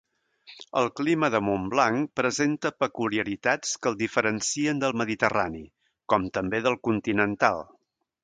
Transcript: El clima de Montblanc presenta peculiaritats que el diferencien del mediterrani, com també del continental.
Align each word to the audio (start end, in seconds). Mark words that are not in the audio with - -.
El 0.79 0.87
clima 0.99 1.27
de 1.33 1.41
Montblanc 1.47 2.07
presenta 2.19 2.71
peculiaritats 2.85 3.75
que 3.83 3.91
el 3.93 3.99
diferencien 4.01 4.81
del 4.85 4.97
mediterrani, 5.03 5.63
com 6.15 6.29
també 6.39 6.63
del 6.69 6.79
continental. 6.89 7.63